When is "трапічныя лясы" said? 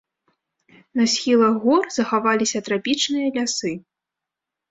2.69-3.71